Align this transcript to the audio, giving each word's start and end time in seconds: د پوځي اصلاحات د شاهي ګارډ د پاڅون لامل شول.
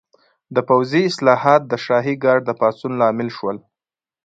د 0.55 0.57
پوځي 0.69 1.01
اصلاحات 1.09 1.61
د 1.67 1.73
شاهي 1.85 2.15
ګارډ 2.23 2.43
د 2.45 2.49
پاڅون 2.59 2.91
لامل 3.01 3.29
شول. 3.37 3.57